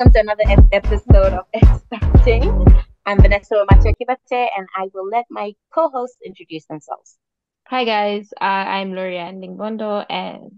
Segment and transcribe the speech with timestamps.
[0.00, 2.66] welcome to another episode of Expecting.
[3.04, 7.18] I'm Vanessa Omacho Kibate, and I will let my co-hosts introduce themselves.
[7.66, 10.52] Hi guys, uh, I'm Lorianne Lingbondo and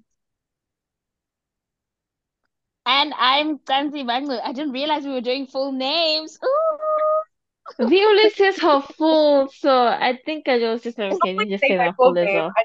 [2.87, 4.41] And I'm Tansi Banglu.
[4.45, 6.39] I didn't realize we were doing full names.
[6.45, 7.89] Ooh.
[7.89, 11.77] Viola says her full, so I think I was just like, okay, just say say
[11.79, 12.37] my my full full as name.
[12.37, 12.53] well.
[12.57, 12.65] I,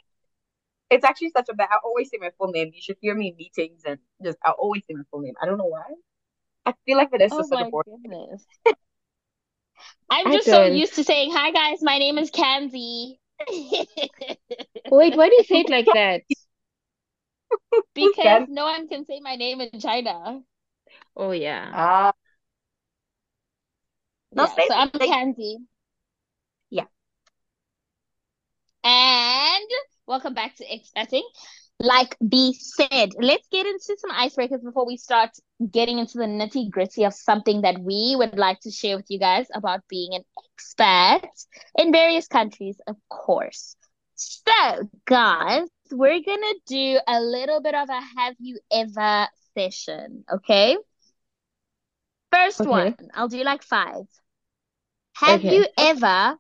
[0.92, 1.70] it's actually such a bad.
[1.72, 2.72] I always say my full name.
[2.72, 4.38] You should hear me in meetings and just.
[4.46, 5.34] I always say my full name.
[5.42, 5.82] I don't know why.
[6.68, 8.46] I feel like Vanessa Oh such a my goodness.
[10.10, 13.20] I'm just so used to saying, hi guys, my name is Kanzi.
[14.90, 16.24] Wait, why do you say it like that?
[17.94, 20.44] Because Can no one can say my name in China.
[21.16, 21.74] Oh yeah.
[21.74, 22.14] ah
[24.36, 25.58] no Yeah, so I'm like Kanzi.
[26.70, 26.86] yeah.
[28.84, 29.70] And
[30.08, 31.24] welcome back to Expecting.
[31.80, 35.30] Like B said, let's get into some icebreakers before we start
[35.72, 39.14] getting into the nitty gritty of something that we would like to share with you
[39.14, 41.28] guys about being an expat
[41.78, 43.76] in various countries, of course.
[44.16, 50.78] So, guys, we're gonna do a little bit of a have you ever session, okay?
[52.32, 52.96] First Okay.
[52.96, 54.08] one, I'll do like five.
[55.16, 55.52] Have Okay.
[55.52, 56.40] you ever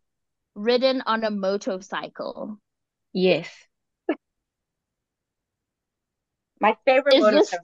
[0.56, 2.60] ridden on a motorcycle?
[3.14, 3.67] Yes.
[6.60, 7.60] My favorite Is this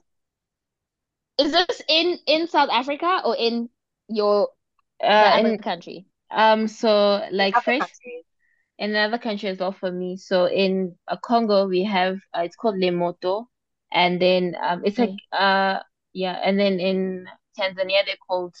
[1.38, 3.68] is this in in South Africa or in
[4.08, 4.48] your
[5.02, 6.06] Uh, other and country?
[6.30, 8.02] um, so like first
[8.78, 10.16] in another country as well for me.
[10.16, 13.46] So in uh, Congo we have uh, it's called Lemoto,
[13.92, 15.80] and then um, it's like uh
[16.14, 17.26] yeah, and then in
[17.58, 18.54] Tanzania they're called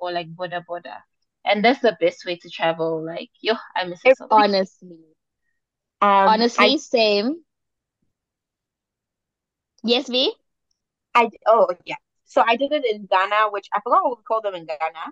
[0.00, 1.02] or like Boda Boda,
[1.44, 3.04] and that's the best way to travel.
[3.04, 4.30] Like yo, I miss it so.
[4.30, 4.98] Honestly,
[6.00, 7.44] Um, I honestly, same.
[9.84, 10.32] Yes, V?
[11.14, 11.96] I oh yeah.
[12.24, 15.04] So I did it in Ghana, which I forgot what we call them in Ghana.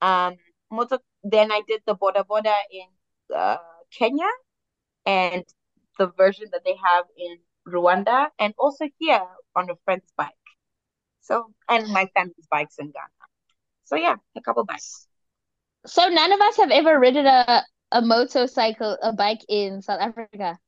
[0.00, 0.36] Um,
[0.70, 0.98] motor.
[1.22, 2.86] Then I did the Boda Boda in
[3.34, 3.58] uh
[3.90, 4.28] Kenya,
[5.06, 5.44] and
[5.98, 7.38] the version that they have in
[7.68, 9.26] Rwanda, and also here
[9.56, 10.32] on a friend's bike.
[11.22, 13.24] So, and my family's bikes in Ghana.
[13.84, 15.06] So yeah, a couple bikes.
[15.86, 20.58] So none of us have ever ridden a a motorcycle, a bike in South Africa.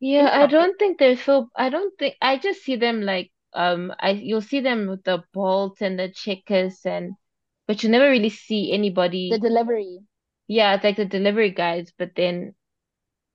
[0.00, 1.50] Yeah, I don't think they're so.
[1.56, 3.92] I don't think I just see them like um.
[4.00, 7.16] I you'll see them with the Bolts and the checkers and,
[7.66, 9.38] but you never really see anybody The anybody.
[9.38, 10.00] delivery.
[10.48, 12.54] Yeah, it's like the delivery guys, but then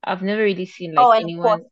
[0.04, 1.66] I've never really seen Oh, like and of course, anyone.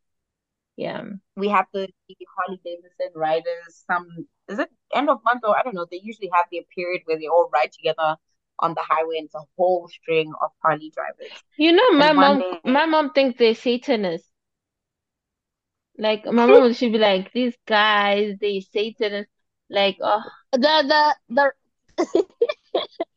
[0.77, 1.05] Yeah.
[1.37, 1.89] we have the
[2.37, 3.85] Harley Davidson riders.
[3.87, 5.87] Some is it end of month or I don't know.
[5.91, 8.17] They usually have their period where they all ride together
[8.59, 11.43] on the highway, and it's a whole string of Harley drivers.
[11.57, 14.30] You know, my And one mom, day, my mom thinks they're Satanists.
[16.01, 19.33] Like my mom should be like, these guys, they Satanists.
[19.71, 20.23] Like, oh,
[20.53, 21.53] The the the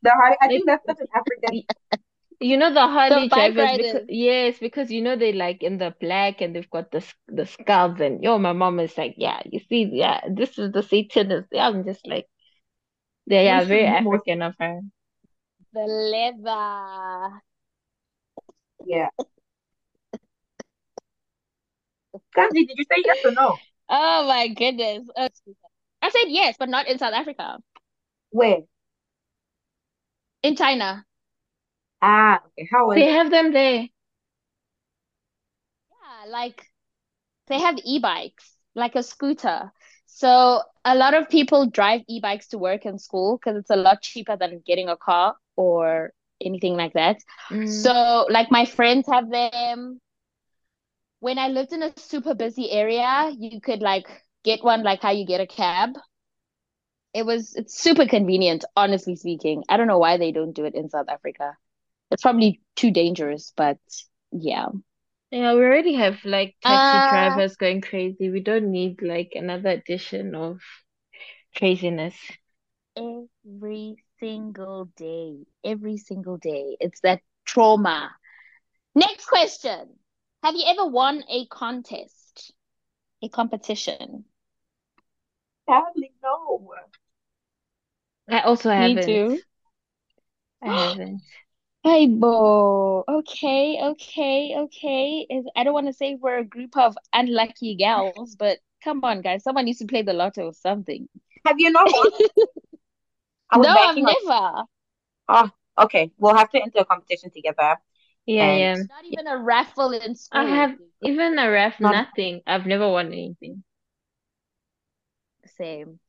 [0.01, 0.37] the Harley.
[0.41, 1.63] I think that's such an African.
[2.39, 5.77] you know the the Harley bike drivers because yes, because you know they like in
[5.77, 9.15] the black and they've got the s- the skulls and yo, my mom is like,
[9.17, 11.49] yeah, you see, yeah, this is the Satanists.
[11.51, 12.27] Yeah, I'm just like,
[13.27, 13.85] they are should very.
[13.85, 14.81] African of her.
[15.73, 17.41] The leather.
[18.85, 19.09] Yeah.
[22.35, 23.61] Kanzi, did you say yes or no?
[23.89, 25.07] Oh my goodness.
[25.15, 25.29] Oh,
[26.01, 27.59] I said yes, but not in South Africa.
[28.31, 28.63] Where?
[30.43, 31.05] In China.
[32.01, 32.67] Ah, okay.
[32.71, 33.17] How was They it?
[33.17, 33.89] have them there.
[35.89, 36.67] Yeah, like
[37.47, 39.71] they have e-bikes, like a scooter.
[40.05, 44.01] So a lot of people drive e-bikes to work and school because it's a lot
[44.01, 47.17] cheaper than getting a car or anything like that.
[47.51, 47.93] Mm.
[47.93, 49.99] So like my friends have them.
[51.23, 54.07] When I lived in a super busy area, you could like
[54.43, 55.91] get one like how you get a cab.
[57.13, 59.63] It was it's super convenient, honestly speaking.
[59.69, 61.57] I don't know why they don't do it in South Africa.
[62.11, 63.79] It's probably too dangerous, but
[64.31, 64.67] yeah.
[65.31, 68.29] Yeah, we already have like taxi Uh, drivers going crazy.
[68.29, 70.61] We don't need like another addition of
[71.55, 72.15] craziness.
[72.97, 76.77] every single day, every single day.
[76.79, 78.15] It's that trauma.
[78.95, 79.99] Next question.
[80.43, 82.53] Have you ever won a contest,
[83.21, 84.25] a competition?
[85.67, 86.73] Sadly, no.
[88.27, 88.99] I also Me haven't.
[88.99, 89.41] too.
[90.61, 91.21] I haven't.
[91.83, 93.03] Hey, Bo.
[93.07, 95.27] Okay, okay, okay.
[95.29, 99.21] Is I don't want to say we're a group of unlucky gals, but come on,
[99.21, 99.43] guys.
[99.43, 101.09] Someone needs to play the lotto or something.
[101.45, 102.07] Have you not won?
[103.55, 104.63] No, I've never.
[105.29, 106.11] Oh, okay.
[106.17, 107.77] We'll have to enter a competition together.
[108.25, 108.83] Yeah, And yeah.
[108.95, 110.41] Not even a raffle in school.
[110.41, 112.41] I have even a ref, not nothing.
[112.47, 113.63] I've never won anything.
[115.57, 115.99] Same.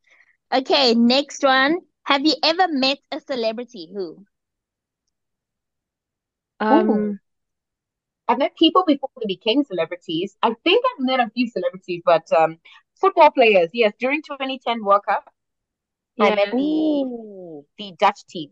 [0.53, 1.79] Okay, next one.
[2.05, 3.91] Have you ever met a celebrity?
[3.93, 4.25] Who?
[6.63, 6.67] ooh.
[6.67, 7.21] Um,
[8.29, 10.37] I've met people before they became celebrities.
[10.43, 12.59] I think I've met a few celebrities, but um,
[13.01, 13.71] football players.
[13.73, 15.25] Yes, during 2010 World Cup,
[16.21, 16.53] I met yeah.
[16.53, 18.51] the the Dutch team.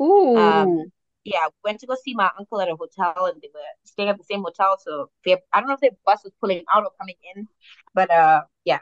[0.00, 0.36] Ooh.
[0.36, 0.92] Um,
[1.24, 4.18] yeah, went to go see my uncle at a hotel, and they were staying at
[4.18, 4.76] the same hotel.
[4.78, 7.48] So they, I don't know if their bus was pulling out or coming in,
[7.94, 8.80] but uh, yeah,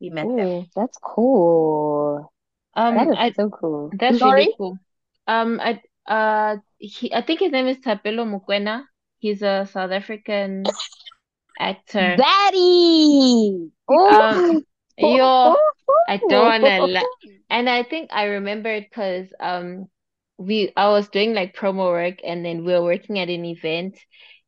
[0.00, 0.48] we met them.
[0.74, 2.32] That's cool.
[2.74, 3.90] Um, is I so cool.
[3.98, 4.78] that's really cool.
[5.26, 8.84] Um, I uh he I think his name is Thapelo Mokoena.
[9.18, 10.66] He's a South African
[11.58, 12.16] actor.
[12.16, 13.70] Daddy.
[14.08, 14.64] Um,
[14.98, 14.98] Oh.
[14.98, 15.56] yo,
[16.08, 17.04] I don't wanna la
[17.50, 19.88] and I think I remember it because um
[20.46, 23.98] we I was doing like promo work and then we were working at an event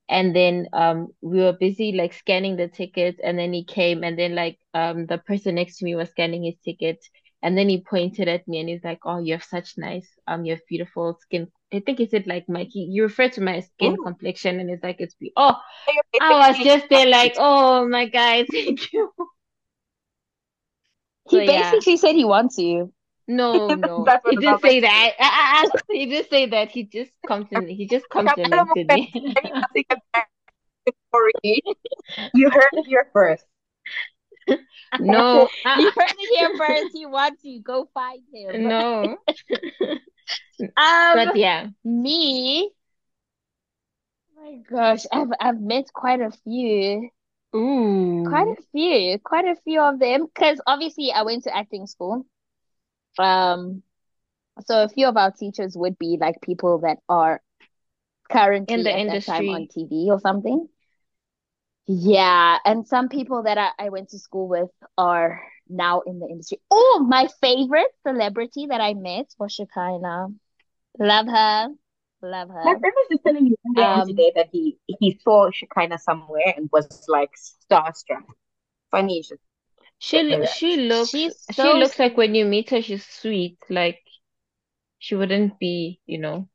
[0.09, 4.19] and then um we were busy like scanning the tickets and then he came and
[4.19, 6.99] then like um the person next to me was scanning his ticket
[7.43, 10.45] and then he pointed at me and he's like, Oh, you have such nice um
[10.45, 11.49] you have beautiful skin.
[11.73, 14.71] I think he said like my he, you refer to my skin Ooh, complexion and
[14.71, 15.57] it's like it's be oh
[16.21, 19.13] I was just there like oh my guys thank you.
[21.27, 21.81] So He yeah.
[21.83, 22.95] basically said he wants you.
[23.27, 25.13] No, no, he didn't say that.
[25.21, 25.79] Ah, ah.
[25.91, 26.71] He didn't say that.
[26.71, 27.71] He just comes compliment.
[27.77, 29.13] He just I'm complimented me.
[29.15, 30.27] anything about
[30.87, 31.63] the story.
[32.35, 33.45] You heard it here first.
[34.99, 36.93] No, You uh, heard it here first.
[36.93, 37.61] He wants you.
[37.63, 38.69] Go find him.
[38.69, 39.19] no.
[40.61, 40.69] Um,
[41.13, 41.69] But yeah.
[41.85, 42.71] me,
[44.37, 47.11] oh my gosh, I've I've met quite a few,
[47.57, 48.25] Ooh.
[48.25, 50.27] quite a few, quite a few of them.
[50.27, 52.27] Because obviously I went to acting school.
[53.19, 53.83] Um,
[54.67, 57.43] so a few of our teachers would be like people that are
[58.69, 59.69] In currently the at that time on.
[59.69, 60.69] TV or something.
[61.87, 66.27] Yeah, and some people that I, I went to school with are now in the
[66.27, 66.59] industry.
[66.71, 70.29] Oh, my favorite celebrity that I met was Shekinah.
[70.99, 71.69] Love her.
[72.23, 72.55] Love her.
[72.65, 72.81] My her.
[72.81, 76.69] friend was just telling me earlier Um, today that he he saw Shekinah somewhere and
[76.73, 78.25] was like starstruck.
[78.91, 79.41] Funny you should
[80.05, 83.59] She lo- she looks she's she so looks like when you meet her, she's sweet.
[83.69, 84.03] Like
[84.99, 86.49] she wouldn't be, you know,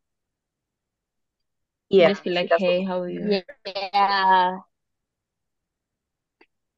[1.89, 3.37] Yeah, just be like, hey, how are you?
[3.65, 4.57] yeah,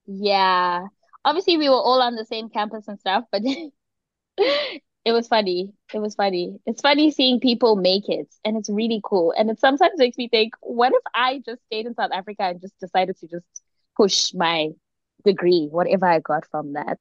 [0.06, 0.88] yeah.
[1.24, 3.42] Obviously, we were all on the same campus and stuff, but
[4.38, 5.72] it was funny.
[5.94, 6.60] It was funny.
[6.66, 9.34] It's funny seeing people make it, and it's really cool.
[9.38, 12.62] And it sometimes makes me think, what if I just stayed in South Africa and
[12.62, 13.46] just decided to just
[13.98, 14.70] push my
[15.24, 17.00] degree, whatever I got from that?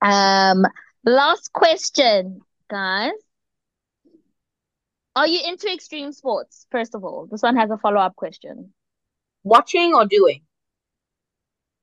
[0.00, 0.66] Um,
[1.04, 3.12] last question, guys.
[5.16, 6.66] Are you into extreme sports?
[6.70, 8.72] First of all, this one has a follow-up question.
[9.42, 10.42] watching or doing.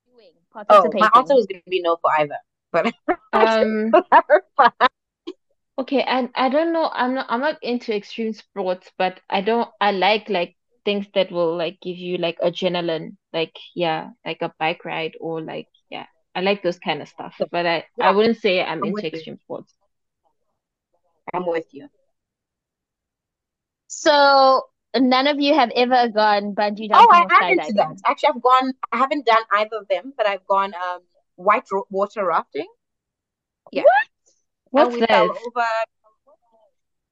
[0.08, 0.32] Doing,
[0.70, 2.38] Oh, my answer was going to be no for either,
[2.72, 2.94] but
[3.34, 3.92] Um,
[5.80, 9.70] okay, and I don't know, I'm not I'm not into extreme sports, but I don't
[9.82, 14.54] I like like things that will like give you like adrenaline, like yeah, like a
[14.60, 17.36] bike ride or like yeah, I like those kind of stuff.
[17.51, 19.20] But I I wouldn't say I'm I'm into with you.
[19.20, 19.74] extreme sports.
[21.34, 21.89] I'm with you.
[23.88, 24.63] So
[24.96, 27.98] none of you have ever gone bungee Oh, I or am into that.
[28.06, 28.74] Actually, I've gone.
[28.92, 31.01] I haven't done either of them, but I've gone um
[31.36, 32.68] white ro- water rafting.
[33.72, 35.68] Yeah, and What's we fell over.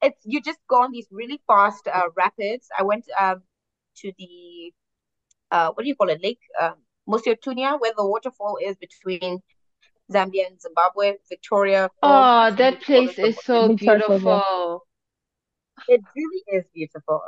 [0.02, 2.68] It's you just go on these really fast uh, rapids.
[2.78, 3.42] I went um
[3.96, 4.72] to the
[5.50, 6.74] uh what do you call it lake um
[7.08, 9.42] Mosi-oa-Tunya where the waterfall is between
[10.12, 11.14] Zambia and Zimbabwe.
[11.28, 14.86] Victoria Oh, think that place is so Victoria Falls, beautiful.
[15.88, 17.22] It really is beautiful.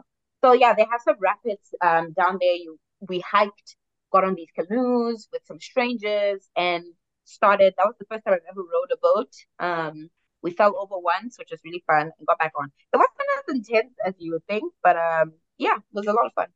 [0.44, 2.54] So yeah, they have some rapids um down there.
[2.54, 3.76] You we hiked,
[4.12, 6.84] got on these canoes with some strangers and
[7.24, 7.74] started.
[7.76, 9.32] That was the first time I've ever rowed a boat.
[9.58, 10.08] Um,
[10.42, 12.70] we fell over once, which was really fun, and got back on.
[12.92, 16.26] It wasn't as intense as you would think, but um, yeah, it was a lot
[16.26, 16.48] of fun.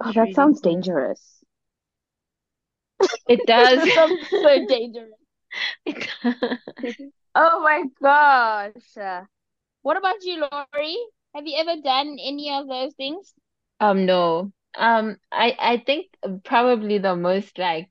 [0.00, 0.60] Oh, that really sounds cool.
[0.60, 1.42] dangerous.
[3.28, 3.82] It does.
[3.84, 5.12] That sounds so dangerous.
[6.82, 6.96] It
[7.34, 9.26] Oh my gosh.
[9.82, 10.96] What about you, Lori?
[11.34, 13.34] Have you ever done any of those things?
[13.80, 14.52] Um, no.
[14.76, 16.06] Um, I I think
[16.44, 17.90] probably the most like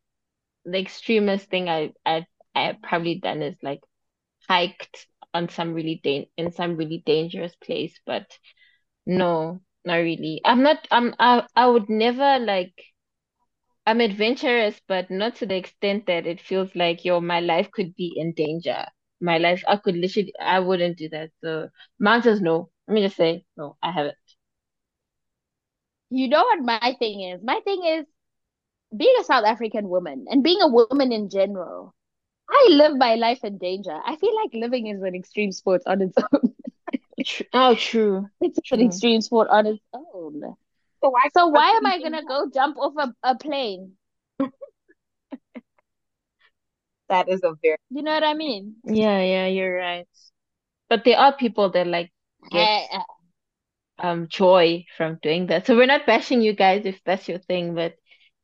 [0.66, 3.82] the extremist thing I I I probably done is like
[4.50, 8.38] hiked on some really dan in some really dangerous place, but
[9.06, 10.42] no, not really.
[10.46, 10.88] I'm not.
[10.92, 11.16] I'm.
[11.20, 12.74] I I would never like.
[13.86, 17.96] I'm adventurous, but not to the extent that it feels like, yo, my life could
[17.96, 18.86] be in danger.
[19.22, 21.32] My life, I could literally, I wouldn't do that.
[21.42, 21.70] So,
[22.00, 22.70] mountains, no.
[22.88, 24.18] Let me just say, no, I haven't.
[26.10, 27.42] you know what my thing is?
[27.44, 28.06] My thing is
[28.96, 31.94] being a South African woman and being a woman in general.
[32.50, 33.98] I live my life in danger.
[34.06, 36.56] I feel like living is an extreme sport on its own.
[37.54, 38.28] Oh, true.
[38.42, 38.78] It's true.
[38.78, 40.42] an extreme sport on its own.
[41.04, 43.94] So why, so why am I gonna go jump off a, a plane?
[47.10, 48.76] that is a very you know what I mean?
[48.86, 50.08] Yeah, yeah, you're right.
[50.90, 52.12] But there are people that like
[52.52, 53.04] get uh,
[54.00, 55.68] um joy from doing that.
[55.68, 57.96] So we're not bashing you guys if that's your thing, but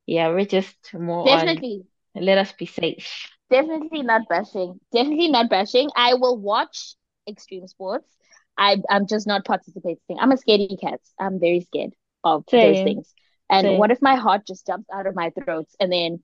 [0.06, 1.84] yeah, we're just more definitely
[2.16, 3.30] on, let us be safe.
[3.50, 4.80] Definitely not bashing.
[4.92, 5.90] Definitely not bashing.
[5.96, 6.96] I will watch
[7.28, 8.16] extreme sports.
[8.60, 10.20] I I'm just not participating.
[10.20, 11.02] I'm a scaredy cat.
[11.20, 12.62] I'm very scared of Same.
[12.62, 13.14] those things.
[13.50, 13.78] And Same.
[13.78, 16.24] what if my heart just jumps out of my throat and then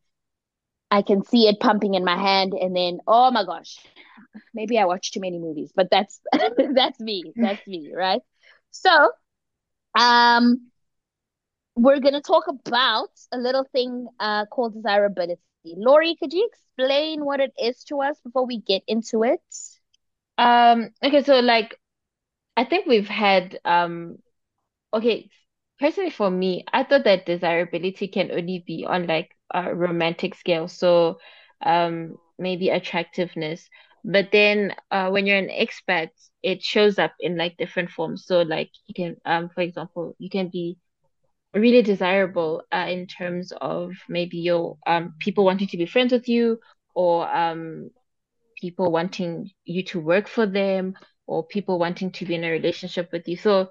[0.91, 3.77] I can see it pumping in my hand and then oh my gosh,
[4.53, 6.21] maybe I watch too many movies, but that's
[6.75, 7.33] that's me.
[7.39, 8.21] That's me, right?
[8.71, 9.11] So,
[9.97, 10.71] um
[11.75, 15.41] we're going to talk about a little thing uh called desirability.
[15.65, 19.41] Lori, could you explain what it is to us before we get into it?
[20.37, 21.79] Um okay, so like
[22.57, 24.17] I think we've had um
[24.93, 25.29] okay,
[25.79, 30.67] personally for me, I thought that desirability can only be on like a romantic scale.
[30.67, 31.19] So
[31.65, 33.69] um maybe attractiveness.
[34.03, 36.09] But then uh when you're an expat,
[36.43, 38.25] it shows up in like different forms.
[38.25, 40.77] So like you can um for example, you can be
[41.53, 46.27] really desirable uh, in terms of maybe your um people wanting to be friends with
[46.27, 46.59] you
[46.93, 47.89] or um
[48.61, 50.95] people wanting you to work for them
[51.27, 53.37] or people wanting to be in a relationship with you.
[53.37, 53.69] So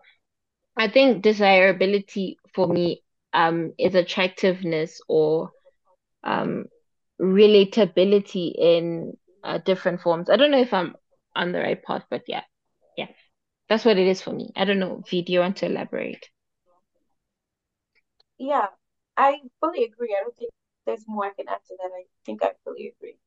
[0.76, 5.52] I think desirability for me um is attractiveness or
[6.24, 6.66] um
[7.20, 10.30] relatability in uh, different forms.
[10.30, 10.96] I don't know if I'm
[11.36, 12.42] on the right path, but yeah,
[12.96, 13.08] yeah,
[13.68, 14.52] that's what it is for me.
[14.56, 15.02] I don't know.
[15.08, 16.26] V, do you want to elaborate?
[18.38, 18.68] Yeah,
[19.16, 20.16] I fully agree.
[20.16, 20.52] I don't think
[20.86, 21.90] there's more I can add to that.
[21.92, 23.18] I think I fully agree.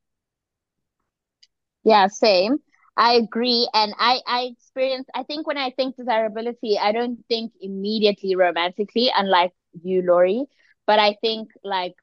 [1.84, 2.58] Yeah, same.
[2.98, 3.68] I agree.
[3.74, 9.10] And I, I experience, I think when I think desirability, I don't think immediately romantically,
[9.16, 9.52] unlike
[9.82, 10.46] you, Lori,
[10.86, 11.94] but I think like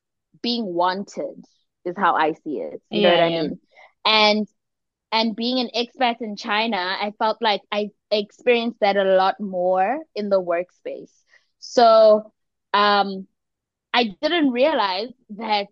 [0.43, 1.45] being wanted
[1.85, 2.81] is how I see it.
[2.91, 3.59] You yeah, know what I mean?
[4.05, 4.47] And
[5.11, 9.99] and being an expat in China, I felt like I experienced that a lot more
[10.15, 11.11] in the workspace.
[11.59, 12.33] So
[12.73, 13.27] um
[13.93, 15.67] I didn't realize that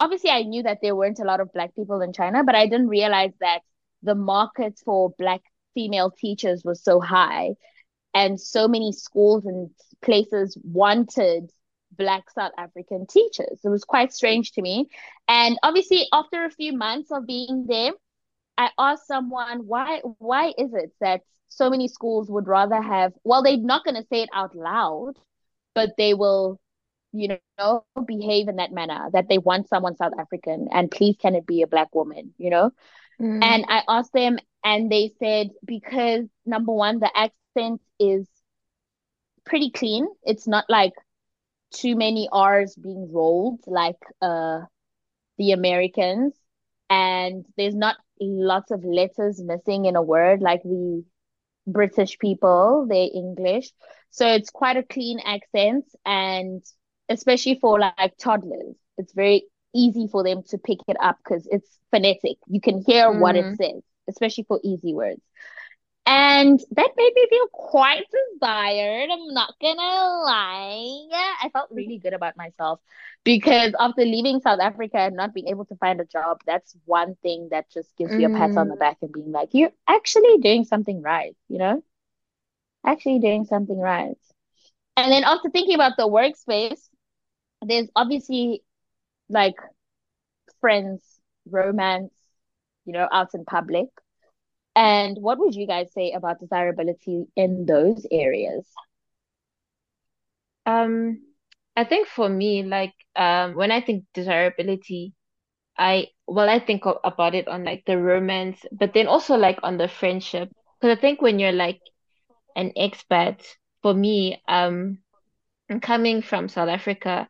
[0.00, 2.66] obviously I knew that there weren't a lot of black people in China, but I
[2.66, 3.60] didn't realize that
[4.06, 5.42] the market for black
[5.74, 7.54] female teachers was so high
[8.14, 9.70] and so many schools and
[10.02, 11.50] places wanted
[11.92, 13.60] black south african teachers.
[13.62, 14.88] It was quite strange to me.
[15.28, 17.92] And obviously after a few months of being there
[18.58, 23.42] i asked someone why why is it that so many schools would rather have well
[23.42, 25.14] they're not going to say it out loud
[25.74, 26.58] but they will
[27.16, 31.34] you know behave in that manner that they want someone south african and please can
[31.34, 32.70] it be a black woman you know
[33.20, 33.42] Mm.
[33.42, 38.28] And I asked them, and they said because number one, the accent is
[39.44, 40.06] pretty clean.
[40.22, 40.92] It's not like
[41.72, 44.62] too many R's being rolled like uh
[45.38, 46.34] the Americans,
[46.90, 51.04] and there's not lots of letters missing in a word like the
[51.66, 53.72] British people, their English.
[54.10, 56.62] So it's quite a clean accent, and
[57.08, 59.44] especially for like toddlers, it's very
[59.74, 62.38] easy for them to pick it up because it's phonetic.
[62.46, 63.20] You can hear mm-hmm.
[63.20, 63.62] what it mm-hmm.
[63.62, 65.20] says, especially for easy words.
[66.08, 69.10] And that made me feel quite inspired.
[69.10, 71.08] I'm not gonna lie.
[71.42, 72.78] I felt really good about myself
[73.24, 77.16] because after leaving South Africa and not being able to find a job, that's one
[77.24, 78.20] thing that just gives mm.
[78.20, 78.78] you a pat on the mm.
[78.78, 81.82] back and being like, you're actually doing something right, you know?
[82.86, 84.16] Actually doing something right.
[84.96, 86.88] And then after thinking about the workspace,
[87.66, 88.62] there's obviously
[89.28, 89.56] like
[90.60, 91.02] friends,
[91.50, 92.12] romance,
[92.84, 93.88] you know, out in public.
[94.74, 98.66] And what would you guys say about desirability in those areas?
[100.66, 101.22] Um,
[101.76, 105.14] I think for me, like, um, when I think desirability,
[105.78, 109.78] I well, I think about it on like the romance, but then also like on
[109.78, 110.50] the friendship.
[110.80, 111.80] Because I think when you're like
[112.56, 113.42] an expat,
[113.82, 114.98] for me, um,
[115.82, 117.28] coming from South Africa,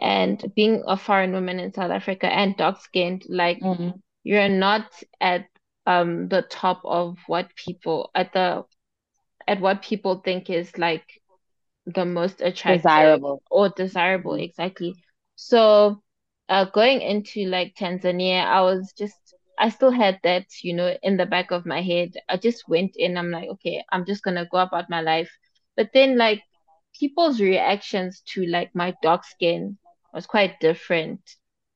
[0.00, 3.90] and being a foreign woman in South Africa and dark skinned, like mm-hmm.
[4.22, 5.46] you're not at
[5.86, 8.64] um the top of what people at the
[9.46, 11.04] at what people think is like
[11.86, 13.42] the most attractive desirable.
[13.50, 14.94] or desirable exactly.
[15.36, 16.02] So
[16.48, 19.16] uh going into like tanzania i was just
[19.58, 22.12] i still had that you know in the back of my head.
[22.28, 25.30] I just went in i'm like okay i'm just gonna go about my life.
[25.76, 26.42] But then like
[26.98, 29.78] people's reactions to like my dark skin
[30.14, 31.20] was quite different.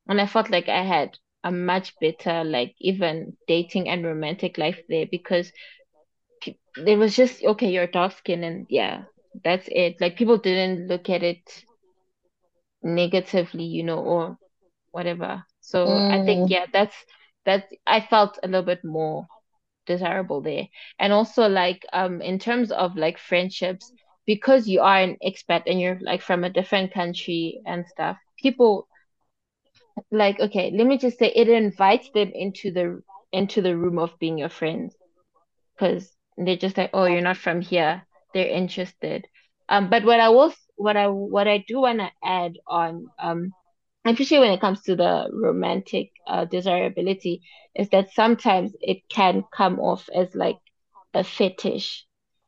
[0.07, 4.81] And I felt like I had a much better like even dating and romantic life
[4.89, 5.51] there because
[6.77, 9.03] it was just okay, you're dark skin and yeah,
[9.43, 9.97] that's it.
[10.01, 11.63] Like people didn't look at it
[12.83, 14.37] negatively, you know, or
[14.91, 15.43] whatever.
[15.61, 16.95] So I think Mm, yeah, that's
[17.45, 19.27] that I felt a little bit more
[19.85, 20.67] desirable there.
[20.99, 23.91] And also like um in terms of like friendships,
[24.25, 28.87] because you are an expat and you're like from a different country and stuff, people
[30.11, 34.17] like okay, let me just say it invites them into the into the room of
[34.19, 34.95] being your friends
[35.75, 38.03] because they're just like, oh, you're not from here.
[38.33, 39.25] They're interested.
[39.69, 43.53] Um, but what I will, what I what I do want to add on, um,
[44.05, 47.41] especially when it comes to the romantic uh, desirability,
[47.75, 50.59] is that sometimes it can come off as like
[51.13, 52.05] a fetish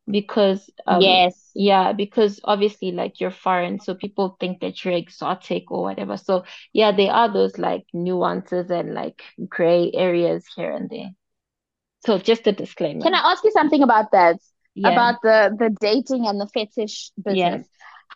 [0.09, 1.40] because um yes.
[1.53, 6.43] Yeah because obviously like you're foreign so people think that you're exotic or whatever so
[6.73, 11.11] yeah there are those like nuances and like gray areas here and there
[12.05, 13.01] so just a disclaimer.
[13.01, 14.37] Can I ask you something about that?
[14.75, 17.67] yeah About the the dating and the fetish business.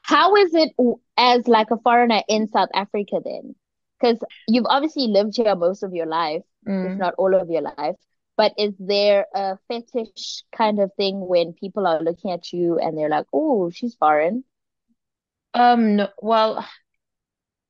[0.04, 0.72] How is it
[1.18, 3.56] as like a foreigner in South Africa then?
[4.00, 6.98] Because you've obviously lived here most of your life, if mm.
[6.98, 7.96] not all of your life.
[8.38, 12.98] But is there a fetish kind of thing when people are looking at you and
[12.98, 14.44] they're like, "Oh, she's foreign"?
[15.54, 16.66] um no well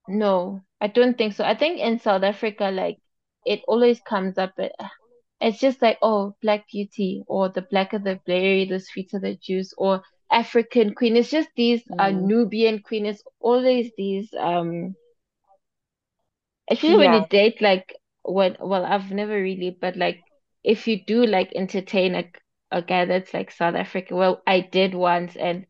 [0.07, 2.97] no I don't think so I think in South Africa like
[3.45, 4.53] it always comes up
[5.41, 9.73] It's just like, oh, Black Beauty or the blacker the berry, the sweeter the juice,
[9.77, 11.17] or African Queen.
[11.17, 12.29] It's just these uh, Mm.
[12.29, 13.05] Nubian Queen.
[13.05, 14.95] It's always these um
[16.69, 20.23] especially when you date like when well, I've never really, but like
[20.65, 22.25] if you do like entertain a
[22.71, 25.65] a guy that's like South Africa, well, I did once and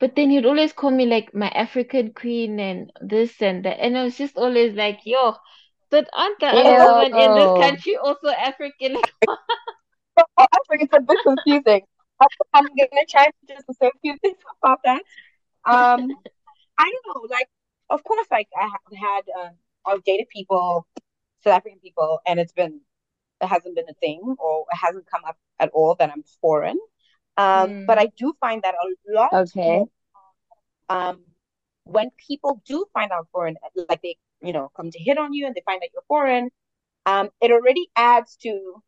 [0.00, 3.80] but then he'd always call me like my African queen and this and that.
[3.80, 5.36] And I was just always like, yo,
[5.90, 8.96] but aren't the other women in this country also African?
[10.18, 11.82] Oh, Actually, it's a bit confusing.
[12.54, 15.02] I'm gonna try to just say a few things about that.
[15.64, 16.18] Um,
[16.78, 17.48] I don't know, like,
[17.90, 19.54] of course, like I have had, um,
[19.86, 20.86] I've dated people,
[21.44, 22.80] South African people, and it's been,
[23.40, 26.78] it hasn't been a thing, or it hasn't come up at all that I'm foreign.
[27.36, 29.86] Um, but Mm, I do find that a lot Okay.
[30.88, 31.20] um,
[31.84, 33.56] when people do find out foreign,
[33.88, 36.50] like they, you know, come to hit on you and they find that you're foreign,
[37.06, 38.82] um, it already adds to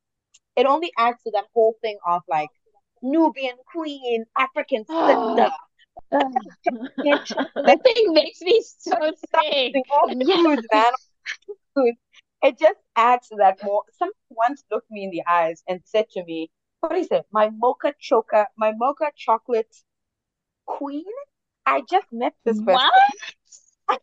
[0.56, 2.50] it only adds to that whole thing of like
[3.02, 5.50] Nubian queen, African sister,
[7.64, 8.94] The thing makes me so
[9.34, 9.78] sick.
[9.90, 10.92] all the foods, man,
[11.74, 11.98] foods.
[12.42, 13.84] It just adds to that more.
[13.92, 16.50] Someone once looked me in the eyes and said to me,
[16.80, 17.26] "What is it?
[17.32, 19.74] My mocha choca, my mocha chocolate
[20.66, 21.04] queen."
[21.66, 22.92] I just met this person, What?
[23.88, 23.98] and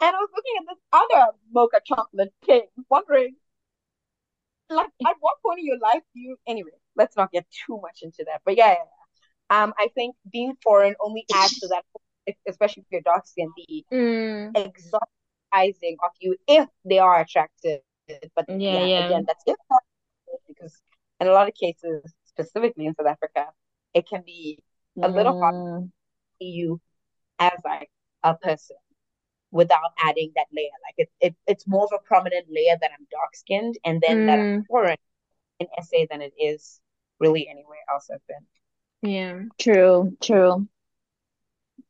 [0.00, 3.36] I was looking at this other mocha chocolate king, wondering,
[4.70, 6.36] like, at what point in your life do you?
[6.46, 8.42] Anyway, let's not get too much into that.
[8.44, 8.74] But yeah, yeah,
[9.50, 9.62] yeah.
[9.62, 11.84] Um, I think being foreign only adds to that,
[12.48, 14.52] especially if you're dark skin, the Mm,
[15.64, 17.80] exoticizing of you if they are attractive.
[18.34, 18.98] But yeah, yeah, yeah.
[18.98, 19.56] again, that's if
[20.48, 20.82] because
[21.20, 23.46] in a lot of cases, specifically in South Africa,
[23.94, 24.58] it can be
[25.02, 25.90] a little hard Mm,
[26.24, 26.80] to see you
[27.38, 27.90] as like
[28.24, 28.76] a person
[29.52, 30.70] without adding that layer.
[30.86, 34.24] Like it, it it's more of a prominent layer that I'm dark skinned and then
[34.26, 34.98] that I'm Mm, foreign
[35.60, 36.80] in SA than it is
[37.20, 38.46] really anywhere else I've been.
[39.02, 39.42] yeah.
[39.58, 40.68] true, true.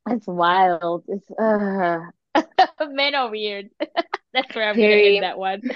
[0.08, 1.04] It's wild.
[1.08, 2.10] It's uh
[2.90, 3.70] men are weird.
[4.32, 5.62] That's where I'm gonna end that one.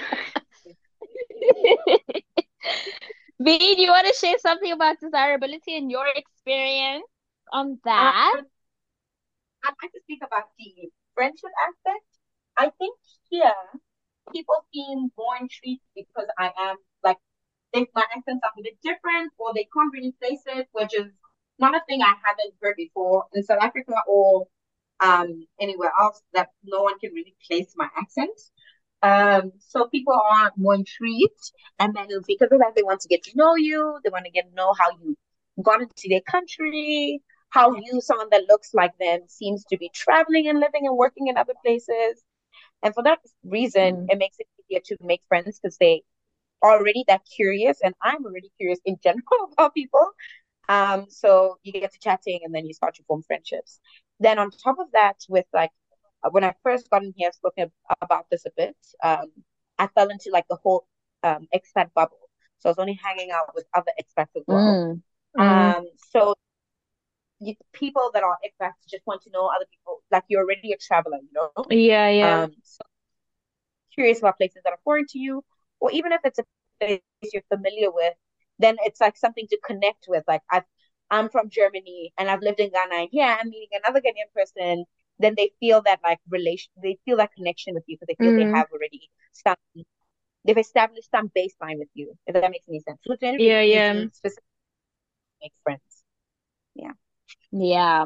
[3.39, 7.05] V, do you want to share something about desirability and your experience
[7.51, 8.41] on Um, that?
[9.63, 12.05] I'd like to speak about the friendship aspect.
[12.57, 12.95] I think
[13.29, 13.53] here
[14.33, 17.17] people seem more intrigued because I am like
[17.73, 21.11] if my accent sounds a bit different or they can't really place it, which is
[21.59, 24.47] not a thing I haven't heard before in South Africa or
[25.01, 28.37] um anywhere else that no one can really place my accent.
[29.03, 33.23] Um, so people are more intrigued, and then because of that, they want to get
[33.23, 33.99] to know you.
[34.03, 35.17] They want to get to know how you
[35.63, 40.47] got into their country, how you, someone that looks like them, seems to be traveling
[40.47, 42.23] and living and working in other places.
[42.83, 44.05] And for that reason, Mm.
[44.09, 46.03] it makes it easier to make friends because they
[46.61, 50.11] are already that curious, and I'm already curious in general about people.
[50.69, 53.79] Um, so you get to chatting, and then you start to form friendships.
[54.21, 55.71] Then on top of that, with like
[56.23, 58.77] uh, when I first got in here, spoken about this a bit.
[59.03, 59.27] Um,
[59.79, 60.87] I fell into like the whole
[61.23, 62.29] um expat bubble,
[62.59, 64.81] so I was only hanging out with other expats as well.
[64.85, 65.01] Mm.
[65.37, 66.35] Mm, Um, so
[67.39, 70.03] you, people that are expats just want to know other people.
[70.11, 71.51] Like you're already a traveler, you know.
[71.69, 72.45] Yeah, yeah.
[72.45, 72.83] Um, so
[73.93, 75.43] curious about places that are foreign to you,
[75.79, 76.45] or even if it's a
[76.79, 77.01] place
[77.33, 78.13] you're familiar with,
[78.59, 80.23] then it's like something to connect with.
[80.27, 80.63] Like I've
[81.11, 84.85] I'm from Germany and I've lived in Ghana, and yeah, I'm meeting another Ghanaian person.
[85.19, 88.33] Then they feel that like relation, they feel that connection with you because they feel
[88.33, 88.37] Mm.
[88.37, 89.57] they have already some,
[90.45, 92.17] they've established some baseline with you.
[92.27, 92.99] If that makes any sense.
[93.07, 93.93] So Yeah, yeah.
[93.93, 94.43] easy, specific,
[95.41, 96.03] make friends.
[96.75, 96.93] Yeah.
[97.51, 98.05] Yeah.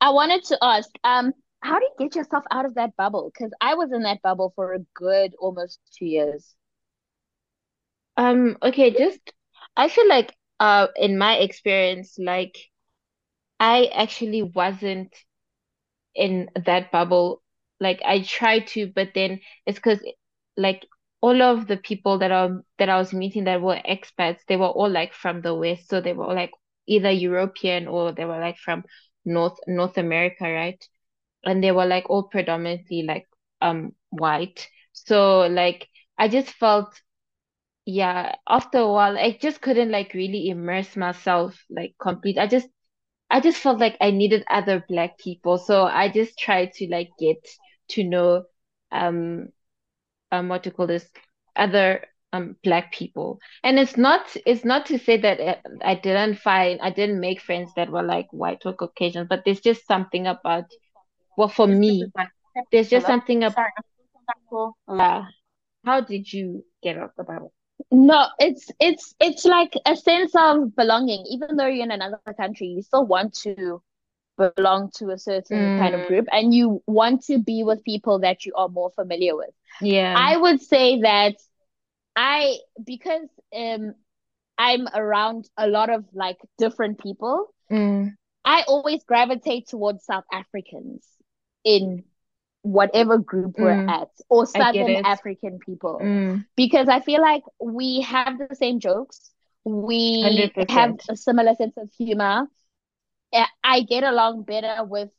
[0.00, 3.30] I wanted to ask, um, how do you get yourself out of that bubble?
[3.32, 6.56] Because I was in that bubble for a good almost two years.
[8.16, 9.20] Um, okay, just
[9.76, 12.56] I feel like uh in my experience, like
[13.60, 15.14] I actually wasn't
[16.14, 17.42] in that bubble.
[17.80, 20.00] Like I tried to, but then it's because
[20.56, 20.86] like
[21.20, 24.68] all of the people that are that I was meeting that were expats, they were
[24.68, 26.52] all like from the West, so they were like
[26.86, 28.84] either European or they were like from
[29.24, 30.82] North North America, right?
[31.44, 33.26] And they were like all predominantly like
[33.62, 34.68] um white.
[34.92, 35.88] So like
[36.18, 37.00] I just felt
[37.86, 42.38] yeah, after a while, I just couldn't like really immerse myself like complete.
[42.38, 42.68] I just
[43.30, 45.58] I just felt like I needed other black people.
[45.58, 47.38] So I just tried to like get
[47.90, 48.44] to know
[48.92, 49.48] um
[50.32, 51.08] um what to call this
[51.56, 53.40] other um black people.
[53.64, 57.40] And it's not it's not to say that uh, I didn't find I didn't make
[57.40, 60.66] friends that were like white or Caucasian, but there's just something about
[61.36, 62.12] well for me,
[62.72, 64.76] there's just something about Sorry, I'm so thankful.
[64.88, 65.24] uh,
[65.84, 67.52] how did you get out the Bible?
[67.90, 71.24] No, it's it's it's like a sense of belonging.
[71.30, 73.82] Even though you're in another country, you still want to
[74.36, 78.20] belong to a certain kind of Mm, group and you want to be with people
[78.20, 79.50] that you are more familiar with.
[79.80, 80.16] yeah.
[80.16, 81.36] I would say that
[82.16, 83.94] I because um
[84.58, 91.04] I'm around a lot of like different people, Mm, I always gravitate towards South Africans
[91.64, 92.04] in
[92.66, 94.96] whatever group we're mm, at, or Southern.
[95.04, 99.30] African people, Mm, because I feel like we have the same jokes,
[99.64, 101.00] we have 100%.
[101.08, 102.46] a similar sense of humor.
[103.64, 105.10] I get along better with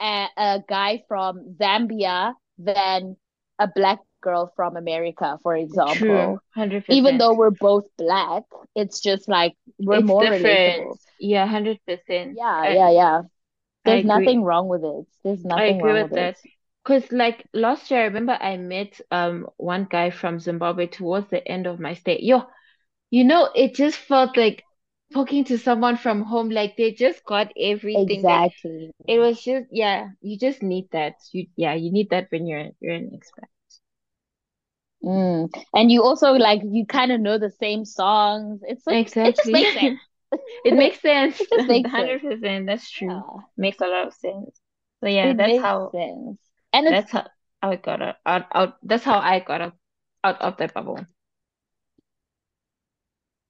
[0.00, 3.16] a, a guy from Zambia than
[3.58, 6.34] a black girl from America, for True.
[6.36, 6.42] example.
[6.54, 6.80] 100%.
[6.88, 8.44] Even though we're both black,
[8.74, 10.28] it's just like we're It's more different.
[10.28, 10.98] relatable.
[11.18, 12.38] Yeah, 100%.
[12.38, 13.22] Yeah, I yeah, yeah.
[13.86, 15.06] I There's nothing wrong with it.
[15.22, 16.18] There's I nothing agree wrong with it.
[16.18, 16.32] I agree with it.
[16.34, 16.38] that.
[16.84, 21.46] Because like last year, I remember I met um one guy from Zimbabwe towards the
[21.48, 22.18] end of my stay.
[22.20, 22.42] Yo,
[23.10, 24.66] you know, it just felt like
[25.12, 26.50] talking to someone from home.
[26.50, 28.28] Like they just got everything.
[28.32, 28.92] Exactly.
[29.06, 31.14] it was just yeah, you just need that.
[31.32, 33.48] You yeah, you need that when you're you're an expat.
[35.04, 35.50] Mm.
[35.74, 38.60] And you also like you kind of know the same songs.
[38.66, 40.00] It's like it just makes sense.
[40.64, 41.40] It makes sense.
[41.50, 42.66] It makes 100%.
[42.66, 43.24] That's true.
[43.24, 44.60] Yeah, Makes a lot of sense.
[45.00, 46.38] So yeah, it that's makes how sense.
[46.72, 47.26] And that's how
[47.62, 49.74] I got out, out, out that's how I got out,
[50.24, 51.06] out of that bubble.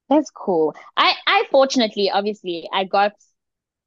[0.09, 0.75] that's cool.
[0.97, 3.13] I I fortunately, obviously, I got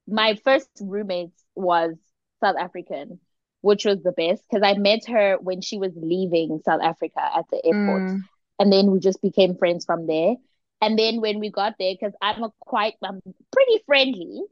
[0.08, 1.96] my first roommate was
[2.42, 3.20] South African,
[3.62, 7.46] which was the best because I met her when she was leaving South Africa at
[7.50, 8.04] the airport.
[8.04, 8.28] Mm,
[8.60, 10.36] and then we just became friends from there.
[10.80, 13.20] And then when we got there, because I'm a quite, I'm
[13.52, 14.42] pretty friendly,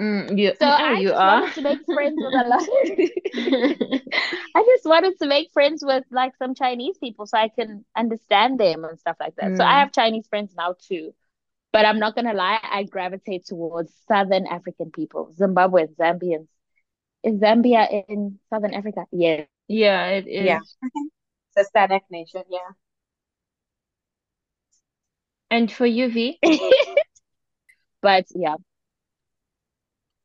[0.00, 1.24] mm, you so oh, I you just are.
[1.24, 2.68] wanted to make friends with a lot.
[4.54, 8.58] I just wanted to make friends with like some Chinese people so I can understand
[8.60, 9.56] them and stuff like that.
[9.56, 11.12] So I Mm, have Chinese friends now too.
[11.72, 16.48] But I'm not gonna lie, I gravitate towards Southern African people, Zimbabweans, Zambians.
[17.24, 19.06] Is Zambia in Southern Africa?
[19.12, 19.48] Yes.
[19.68, 20.60] yeah, it Yeah.
[21.56, 22.70] It's a SADC nation, yeah.
[25.54, 26.40] And for you, V?
[28.02, 28.56] But yeah.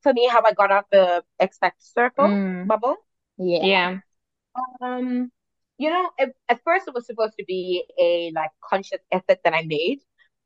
[0.02, 2.96] For me, how I got out the expat circle Mm, bubble.
[3.38, 3.70] Yeah.
[3.74, 4.00] yeah.
[4.82, 5.30] Um,
[5.78, 9.54] you know, at, at first it was supposed to be a like conscious effort that
[9.54, 10.00] I made,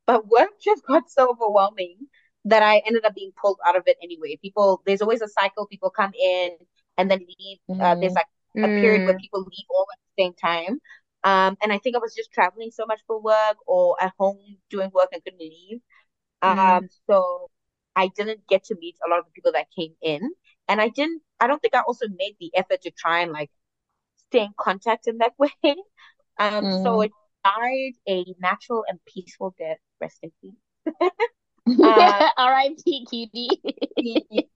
[0.07, 2.09] but work just got so overwhelming
[2.47, 4.39] that I ended up being pulled out of it anyway.
[4.43, 5.67] People, there's always a cycle.
[5.67, 6.51] People come in
[6.99, 7.59] and then leave.
[7.81, 8.27] Uh, there's Mm, like
[8.63, 10.81] a period where Mm, people leave all at the same time.
[11.25, 14.59] Um, and I think I was just traveling so much for work or at home
[14.71, 15.81] doing work and couldn't leave.
[16.45, 17.51] mm, Um, so
[17.97, 20.31] I didn't get to meet a lot of the people that came in.
[20.69, 23.51] And I didn't, I don't think I also made the effort to try and like
[24.29, 25.77] stay in contact in that way.
[26.39, 27.03] Um, so mm.
[27.03, 27.13] it
[27.45, 29.79] died a natural and peaceful death.
[30.01, 30.55] Rest in peace.
[31.83, 33.07] Uh, R.I.P.
[33.11, 34.47] Kiwi.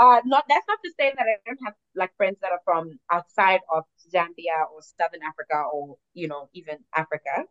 [0.00, 2.98] Uh, not that's not to say that I don't have like friends that are from
[3.12, 3.84] outside of
[4.14, 7.44] Zambia or Southern Africa or you know even Africa.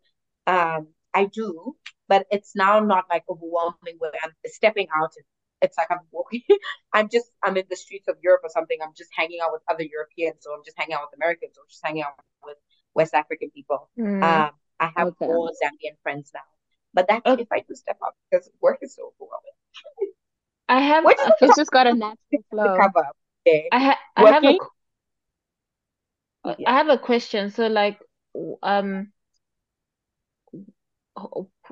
[0.48, 1.76] Um, I do,
[2.08, 5.14] but it's now not like overwhelming where I'm stepping out
[5.62, 6.42] it's like I'm walking,
[6.94, 8.78] I'm just, I'm in the streets of Europe or something.
[8.84, 11.66] I'm just hanging out with other Europeans, or I'm just hanging out with Americans, or
[11.70, 12.14] just hanging out
[12.46, 12.58] with
[12.96, 13.90] West African people.
[13.98, 14.48] Mm.
[14.48, 15.28] Um, I have Okay.
[15.28, 16.48] more Zambian friends now,
[16.94, 17.42] but that's Okay.
[17.42, 20.14] if I do step up because work is so overwhelming.
[20.70, 22.80] I have What is a It's just got a natural to flow.
[22.80, 23.06] cover?
[23.48, 23.72] Okay.
[23.72, 24.56] I ha I have a Working?
[24.56, 24.70] qu-
[26.66, 27.50] I have a question.
[27.52, 28.00] So like
[28.64, 29.14] um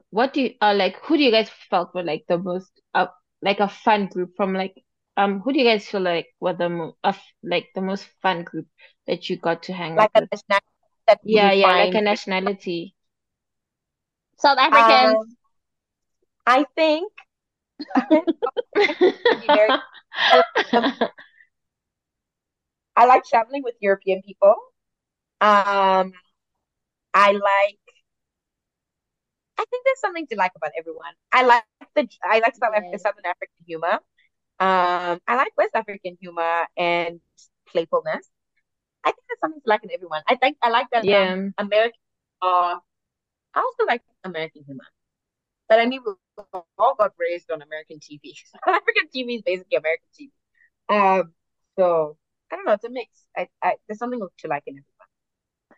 [0.09, 3.07] what do you uh like who do you guys felt were like the most uh
[3.41, 4.75] like a fun group from like
[5.17, 8.43] um who do you guys feel like were the mo uh, like the most fun
[8.43, 8.67] group
[9.07, 10.29] that you got to hang Like out a with?
[10.31, 10.65] nationality
[11.07, 12.95] that you Yeah, yeah, like a nationality.
[14.37, 15.19] South Africans.
[15.19, 15.37] Um,
[16.47, 17.26] I think be very.
[22.95, 24.55] I like traveling with European people.
[25.41, 26.13] Um,
[27.13, 27.79] I like.
[29.57, 31.13] I think there's something to like about everyone.
[31.31, 31.63] I like
[31.95, 32.07] the.
[32.23, 33.01] I like South Yes.
[33.01, 33.99] Southern African humor.
[34.59, 37.21] Um, I like West African humor and
[37.67, 38.29] playfulness.
[39.05, 40.23] I think there's something to like in everyone.
[40.27, 41.07] I think I like that.
[41.11, 41.49] Um, Yeah.
[41.57, 41.99] American.
[42.41, 42.77] Uh,
[43.55, 44.85] I also like American humor.
[45.69, 46.01] But I mean,
[46.53, 48.33] all got raised on American TV.
[48.67, 50.31] African TV is basically American TV.
[50.89, 51.33] Um,
[51.77, 52.17] so
[52.51, 52.73] I don't know.
[52.73, 53.09] It's a mix.
[53.35, 55.07] I, I there's something to like in everyone.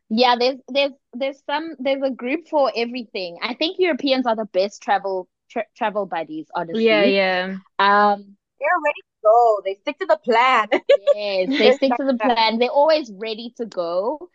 [0.10, 3.38] Yeah, there's there's there's some there's a group for everything.
[3.42, 6.82] I think Europeans are the best travel tra travel buddies, honestly.
[6.84, 7.58] yeah.
[7.78, 9.62] Um, They're ready to go.
[9.66, 10.68] They stick to the plan.
[11.16, 12.60] yes, they stick to the plan.
[12.60, 14.30] They're always ready to go.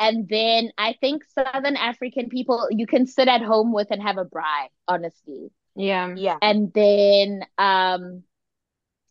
[0.00, 4.16] And then I think Southern African people you can sit at home with and have
[4.18, 5.50] a braai, honestly.
[5.78, 6.14] Yeah.
[6.16, 6.38] Yeah.
[6.42, 8.24] And then um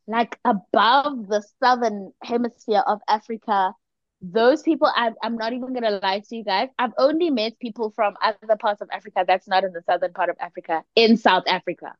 [0.05, 3.73] like above the southern hemisphere of Africa,
[4.21, 6.69] those people I, I'm not even gonna lie to you guys.
[6.77, 10.29] I've only met people from other parts of Africa that's not in the southern part
[10.29, 11.93] of Africa in South Africa.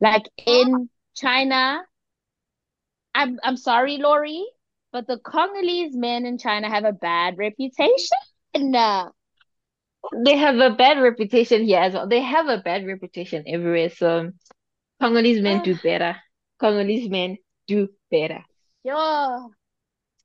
[0.00, 1.82] Like in China,
[3.14, 4.44] I'm I'm sorry, Lori,
[4.92, 8.18] but the Congolese men in China have a bad reputation.
[10.24, 12.08] They have a bad reputation here as well.
[12.08, 13.90] They have a bad reputation everywhere.
[13.90, 14.32] So
[15.00, 16.16] Congolese men do better.
[16.60, 18.44] Congolese men do better.
[18.84, 19.46] Yeah.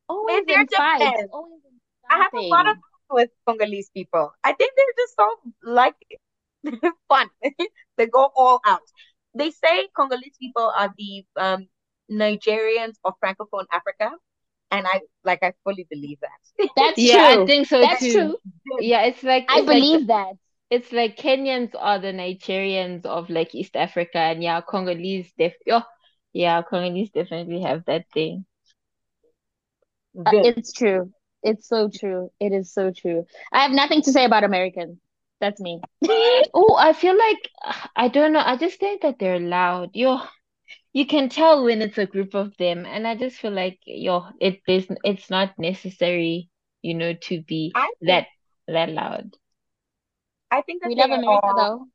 [0.09, 4.31] Always they're in fights, always in I have a lot of fun with Congolese people.
[4.43, 5.27] I think they're just so
[5.63, 5.95] like
[7.09, 7.29] fun.
[7.97, 8.81] They go all out.
[9.33, 11.67] They say Congolese people are the um
[12.09, 14.11] Nigerians of Francophone Africa,
[14.71, 16.69] and I like I fully believe that.
[16.75, 18.11] That's Yeah, I think so That's too.
[18.11, 18.37] true.
[18.79, 20.33] Yeah, it's like I it's like believe that.
[20.69, 25.83] it's like Kenyans are the Nigerians of like East Africa, and yeah, Congolese def oh,
[26.33, 28.45] yeah, Congolese definitely have that thing.
[30.25, 31.11] Uh, it's true.
[31.43, 32.31] It's so true.
[32.39, 33.25] It is so true.
[33.53, 34.97] I have nothing to say about Americans.
[35.39, 35.81] That's me.
[36.53, 37.49] Oh, I feel like
[37.95, 38.41] I don't know.
[38.43, 39.91] I just think that they're loud.
[39.93, 40.19] Yo,
[40.97, 44.25] you can tell when it's a group of them, and I just feel like yo,
[44.39, 46.49] it is it's not necessary,
[46.81, 48.27] you know, to be think that
[48.67, 49.35] that loud.
[50.51, 51.87] I think that We they love America are though.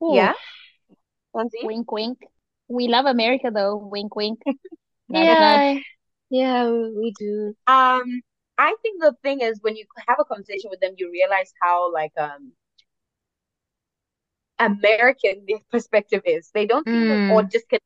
[0.00, 0.34] Oh, yeah,
[1.34, 1.58] Lindsay?
[1.64, 2.18] Wink, wink.
[2.68, 3.76] We love America though.
[3.76, 4.40] Wink, wink.
[5.08, 5.62] Nudge, nudge.
[5.62, 5.78] yeah,
[6.30, 7.54] yeah, we do.
[7.66, 8.22] Um,
[8.58, 11.92] I think the thing is when you have a conversation with them, you realize how
[11.92, 12.52] like um
[14.62, 16.50] American their perspective is.
[16.54, 17.84] They don't seem to, or Mm, disconnect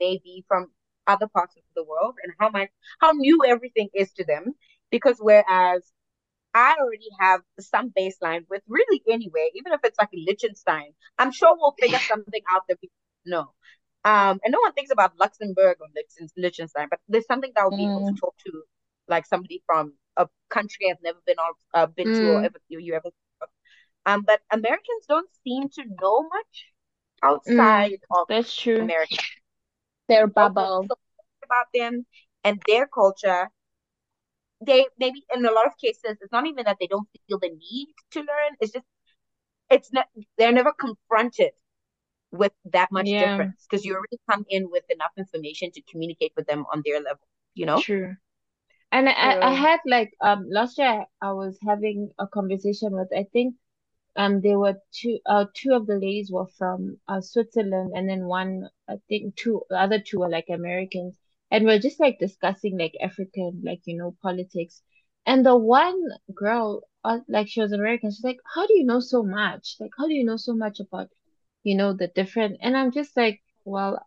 [0.00, 0.72] maybe from
[1.06, 4.54] other parts of the world and how much how new everything is to them.
[4.90, 5.92] Because whereas
[6.54, 11.54] I already have some baseline with really anywhere, even if it's like Liechtenstein, I'm sure
[11.56, 12.90] we'll figure something out that we
[13.26, 13.52] know.
[14.04, 17.72] Um, and no one thinks about Luxembourg or Liechten- Liechtenstein, but there's something that I'll
[17.72, 18.62] be able to Mm, talk to,
[19.08, 22.58] like somebody from a country I've never been on, uh, been to or mm, ever
[22.68, 23.10] you, you ever.
[24.08, 26.72] Um, but Americans don't seem to know much
[27.48, 28.92] mm, outside of that's true.
[28.92, 29.22] America.
[30.08, 30.70] their bubble.
[30.88, 30.96] so
[31.44, 32.06] about them
[32.44, 33.50] and their culture.
[34.66, 37.50] They maybe in a lot of cases, it's not even that they don't feel the
[37.50, 38.56] need to learn.
[38.60, 38.86] It's just
[39.70, 41.52] it's not they're never confronted
[42.32, 46.32] with that much Yeah, difference because you already come in with enough information to communicate
[46.36, 47.84] with them on their level, you know?
[47.84, 48.16] true.
[48.92, 53.08] And I, I I had like um last year I was having a conversation with
[53.16, 53.56] I think
[54.18, 58.26] um there were two uh two of the ladies were from uh Switzerland and then
[58.26, 61.18] one I think two the other two were like Americans
[61.52, 64.82] and we're just like discussing like African like you know politics.
[65.26, 66.00] And the one
[66.34, 68.10] girl uh, like she was American.
[68.10, 69.76] She's like how do you know so much?
[69.80, 71.08] Like how do you know so much about
[71.64, 72.58] you know the different?
[72.62, 74.04] And I'm just like well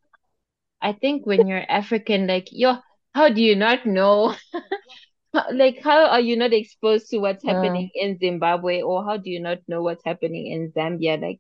[0.82, 2.78] I think when you're African like yo
[3.14, 4.36] how do you not know
[5.54, 9.40] Like, how are you not exposed to what's happening in Zimbabwe, or how do you
[9.42, 11.20] not know what's happening in Zambia?
[11.22, 11.40] Like,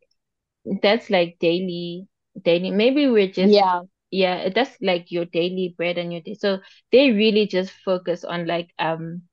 [0.82, 2.08] that's like daily
[2.42, 2.72] daily.
[2.72, 3.84] Maybe we're just Yeah.
[4.12, 6.36] yeah, that's like your daily bread and your day.
[6.36, 6.60] So
[6.92, 9.24] they really just focus on like um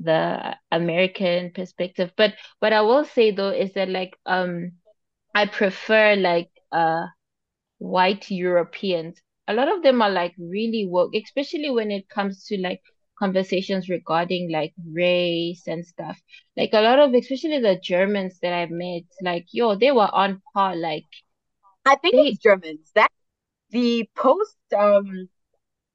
[0.00, 2.12] the American perspective.
[2.16, 4.72] But what I will say though is that like um
[5.34, 7.06] I prefer like uh
[7.78, 9.20] white Europeans.
[9.48, 12.82] A lot of them are like really woke, especially when it comes to like
[13.18, 16.20] conversations regarding like race and stuff.
[16.56, 20.42] Like a lot of, especially the Germans that I've met, like yo, they were on
[20.54, 20.76] par.
[20.76, 21.06] Like
[21.84, 22.90] I think they, it's Germans.
[22.94, 23.10] That
[23.70, 25.28] the post um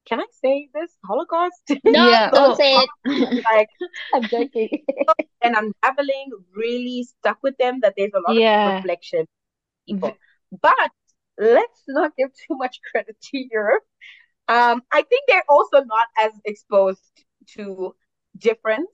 [0.08, 1.72] can I say this Holocaust?
[1.86, 2.90] No, yeah, don't say it.
[3.52, 3.70] like
[4.14, 4.70] I'm joking.
[5.42, 8.44] and I'm unraveling really stuck with them that there's a lot Yeah.
[8.44, 9.26] of reflection
[9.88, 10.20] people.
[10.62, 10.92] But
[11.40, 13.84] let's not give too much credit to Europe.
[14.52, 17.96] Um, I think they're also not as exposed to
[18.38, 18.92] difference,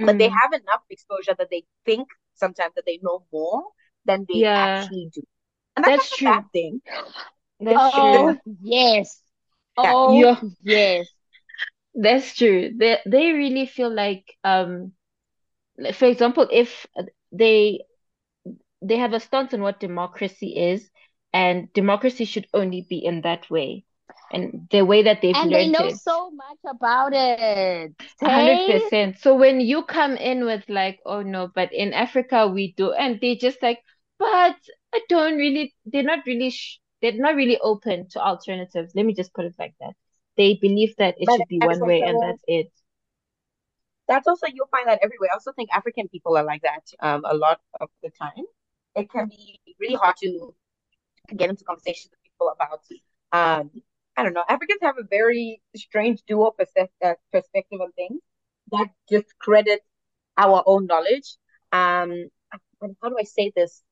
[0.00, 3.64] but they Mm, have enough exposure that they think sometimes that they know more
[4.04, 5.22] than they yeah, actually do.
[5.76, 6.42] And that's that's a true.
[6.42, 6.82] bad thing.
[7.60, 8.40] That's Oh, true.
[8.62, 9.22] yes.
[9.82, 9.96] Yeah.
[10.02, 11.08] Oh, Yeah, yes.
[11.94, 12.72] that's true.
[12.76, 14.92] They they really feel like um
[15.78, 16.86] like, for example, if
[17.32, 17.80] they
[18.82, 20.90] they have a stance on what democracy is,
[21.32, 23.84] and democracy should only be in that way.
[24.30, 27.94] And the way that they've And they know it, so much about it.
[28.22, 28.66] a hundred Hey?
[28.66, 29.18] percent.
[29.18, 33.20] So when you come in with like, oh no, but in Africa we do, and
[33.20, 33.80] they just like,
[34.18, 34.56] but
[34.94, 38.92] I don't really, they're not really, sh they're not really open to alternatives.
[38.94, 39.94] Let me just put it like that.
[40.36, 42.72] They believe that it But should be one way and that's it.
[44.08, 45.30] that's also you'll find that everywhere.
[45.32, 48.44] I also think African people are like that um a lot of the time.
[48.94, 50.54] It can be really hard to
[51.36, 52.82] get into conversations with people about
[53.32, 53.70] um
[54.16, 54.44] I don't know.
[54.48, 58.20] Africans have a very strange dual perspective uh, perspective on things
[58.70, 59.80] that discredit
[60.36, 61.36] our own knowledge.
[61.72, 62.28] Um,
[63.02, 63.82] how do I say this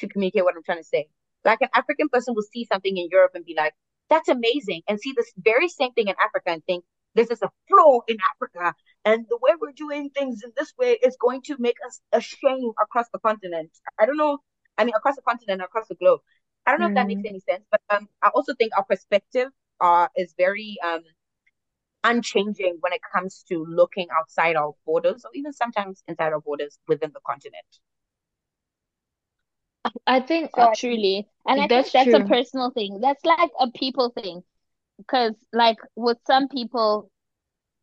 [0.00, 1.08] to communicate what I'm trying to say?
[1.44, 3.74] Like an African person will see something in Europe and be like,
[4.10, 7.50] "That's amazing," and see this very same thing in Africa and think this is a
[7.68, 11.56] flaw in Africa, and the way we're doing things in this way is going to
[11.58, 13.70] make us a shame across the continent.
[13.98, 14.38] I don't know.
[14.76, 16.20] I mean, across the continent, across the globe.
[16.68, 18.84] I don't know if that makes Mm, any sense, but um, I also think our
[18.84, 19.48] perspective
[19.80, 21.02] uh is very um
[22.04, 26.78] unchanging when it comes to looking outside our borders, or even sometimes inside our borders
[26.88, 27.80] within the continent.
[30.06, 31.28] I think So uh, Truly.
[31.46, 33.00] And I think that's that's a personal thing.
[33.00, 34.42] That's like a people thing.
[34.98, 37.10] Because, like, with some people,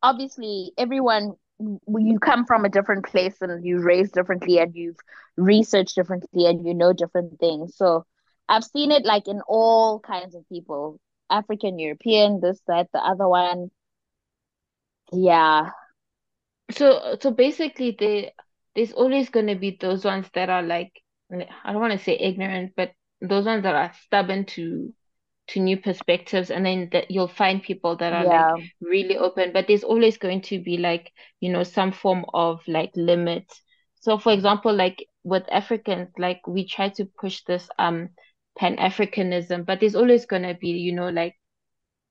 [0.02, 4.96] obviously, everyone, you come from a different place and you raised differently and you've
[5.36, 7.76] researched differently and you know different things.
[7.76, 8.04] So
[8.48, 13.28] I've seen it like in all kinds of people, African, European, this, that, the other
[13.28, 13.70] one.
[15.12, 15.70] Yeah.
[16.70, 18.32] So so basically, they
[18.74, 20.92] there's always going to be those ones that are like
[21.32, 24.92] I don't want to say ignorant, but those ones that are stubborn to
[25.48, 29.52] to new perspectives, and then that you'll find people that are like really open.
[29.52, 33.44] But there's always going to be like you know some form of like limit.
[34.00, 38.10] So for example, like with Africans, like we try to push this um
[38.58, 41.36] Pan-Africanism, but there's always going to be you know like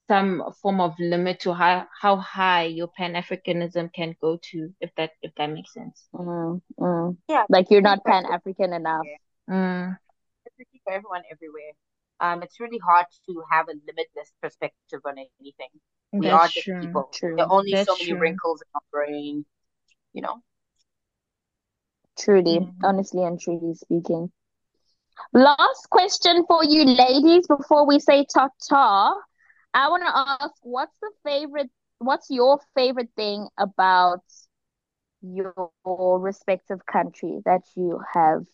[0.08, 5.12] some form of limit to how how high your Pan-Africanism can go to, if that
[5.22, 6.08] if that makes sense.
[6.14, 7.18] Mm, mm.
[7.28, 9.06] yeah, Like you're not Pan-African enough.
[9.06, 9.20] everyone.
[9.50, 9.98] Mm,
[10.46, 11.74] It's for everyone everywhere.
[12.20, 15.70] Um, it's really hard to have a limitless perspective on anything.
[16.18, 16.80] We are that's just true.
[16.80, 17.20] people.
[17.36, 17.52] There are True.
[17.52, 18.20] only so many true.
[18.20, 19.46] wrinkles in our brain,
[20.14, 20.42] you know.
[22.20, 22.84] Truly, Mm.
[22.84, 24.32] honestly and truly speaking.
[25.34, 29.14] Last question for you ladies before we say ta-ta.
[29.74, 34.24] I want to ask, what's the favorite, what's your favorite thing about
[35.22, 38.46] your respective country that you have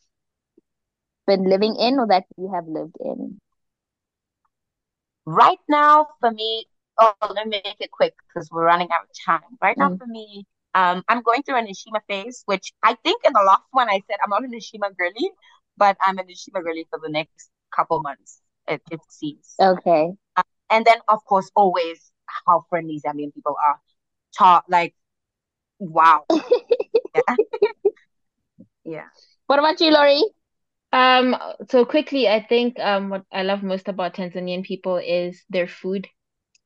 [1.28, 3.40] been living in or that you have lived in?
[5.26, 6.66] Right now, for me,
[7.00, 9.58] oh, let me make it quick because we're running out of time.
[9.62, 9.98] Right now, Mm.
[9.98, 13.64] for me, um, I'm going through an nshima phase, which I think in the last
[13.72, 15.32] one I said I'm not a nshima girly,
[15.82, 19.56] but I'm a nshima girly for the next couple months, it, it seems.
[19.60, 20.12] Okay.
[20.70, 22.12] And then, of course, always
[22.46, 23.80] how friendly Zambian people are.
[24.38, 24.94] Talk, like,
[25.80, 26.26] wow.
[27.16, 27.36] Yeah.
[28.84, 29.08] Yeah.
[29.48, 30.24] What about you, Lori?
[30.94, 31.36] Um,
[31.70, 36.08] so quickly, I think um what I love most about Tanzanian people is their food.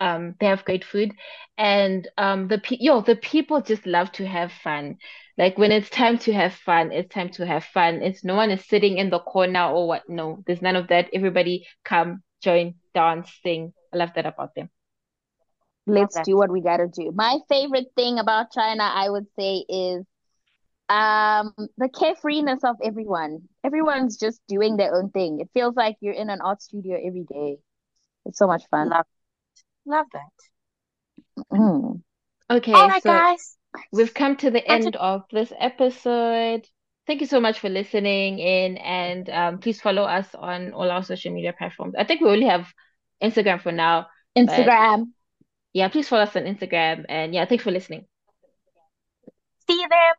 [0.05, 1.11] Um, they have great food,
[1.57, 4.97] and um the pe yo the people just love to have fun.
[5.37, 8.01] Like when it's time to have fun, it's time to have fun.
[8.01, 10.03] It's no one is sitting in the corner or what.
[10.09, 11.09] No, there's none of that.
[11.13, 13.73] Everybody come, join, dance, sing.
[13.93, 14.69] I love that about them.
[15.87, 17.11] Let's do what we gotta do.
[17.13, 20.05] My favorite thing about China, I would say, is
[20.89, 23.49] Um, the carefreeness of everyone.
[23.63, 25.39] Everyone's just doing their own thing.
[25.39, 27.59] It feels like you're in an art studio every day.
[28.25, 28.89] It's so much fun.
[28.89, 29.05] Love,
[29.85, 31.45] love that.
[31.51, 32.01] Mm.
[32.49, 33.57] Okay, All right, so guys.
[33.91, 36.67] we've come to the That's end of this episode.
[37.07, 41.03] Thank you so much for listening in, and um, please follow us on all our
[41.03, 41.93] social media platforms.
[41.97, 42.71] I think we only have
[43.21, 45.07] Instagram for now, but Instagram.
[45.73, 47.05] yeah, please follow us on Instagram.
[47.09, 48.05] And yeah, thanks for listening.
[49.67, 50.13] See you there.